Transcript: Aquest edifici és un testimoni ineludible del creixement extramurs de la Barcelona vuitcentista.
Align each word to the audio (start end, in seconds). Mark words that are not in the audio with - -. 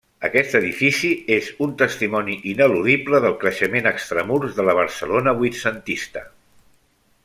Aquest 0.27 0.53
edifici 0.59 1.11
és 1.35 1.49
un 1.65 1.75
testimoni 1.81 2.39
ineludible 2.53 3.21
del 3.27 3.37
creixement 3.45 3.93
extramurs 3.93 4.59
de 4.61 4.69
la 4.71 4.79
Barcelona 4.83 5.39
vuitcentista. 5.45 6.29